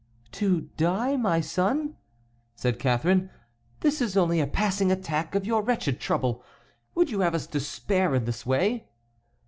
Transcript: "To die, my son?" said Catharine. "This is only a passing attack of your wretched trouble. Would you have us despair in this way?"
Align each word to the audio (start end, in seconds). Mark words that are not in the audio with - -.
"To 0.31 0.61
die, 0.77 1.15
my 1.15 1.41
son?" 1.41 1.95
said 2.55 2.79
Catharine. 2.79 3.29
"This 3.81 4.01
is 4.01 4.17
only 4.17 4.39
a 4.39 4.47
passing 4.47 4.91
attack 4.91 5.35
of 5.35 5.45
your 5.45 5.61
wretched 5.61 5.99
trouble. 5.99 6.43
Would 6.95 7.11
you 7.11 7.19
have 7.19 7.35
us 7.35 7.45
despair 7.45 8.15
in 8.15 8.25
this 8.25 8.43
way?" 8.43 8.87